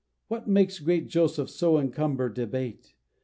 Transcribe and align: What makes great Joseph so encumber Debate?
What 0.29 0.47
makes 0.47 0.79
great 0.79 1.09
Joseph 1.09 1.47
so 1.51 1.77
encumber 1.77 2.27
Debate? 2.27 2.95